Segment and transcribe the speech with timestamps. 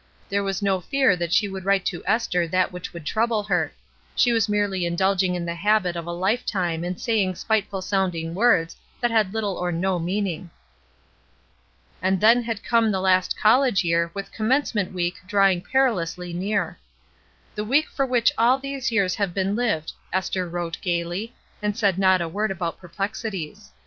[0.29, 3.71] There was no fear that she would write to Esther that which would trouble her;
[4.15, 8.75] she was merely indulging in the habit of a lifetime and saying spiteful sounding words
[8.99, 10.49] that had Uttle or no meaning.
[12.01, 16.79] And then had come the last college year with Commencement week drawing perilously near.
[17.53, 21.99] "The week for which all these years have been lived/' Esther wrote gayly, and said
[21.99, 23.69] not a word about perplexities.